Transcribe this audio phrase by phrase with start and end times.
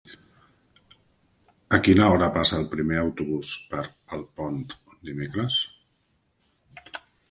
[1.79, 4.61] A quina hora passa el primer autobús per Alpont
[5.13, 5.65] dimecres?